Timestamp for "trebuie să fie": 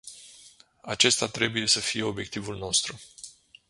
1.27-2.03